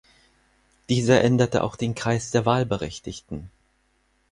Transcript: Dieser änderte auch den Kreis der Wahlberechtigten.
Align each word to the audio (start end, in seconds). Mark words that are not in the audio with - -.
Dieser 0.89 1.23
änderte 1.23 1.61
auch 1.63 1.75
den 1.75 1.93
Kreis 1.93 2.31
der 2.31 2.43
Wahlberechtigten. 2.47 3.51